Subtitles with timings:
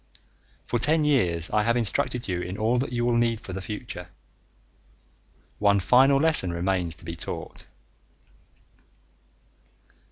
[0.65, 3.61] For ten years I have instructed you in all that you will need for the
[3.61, 4.09] future.
[5.59, 7.67] One final lesson remains to be taught.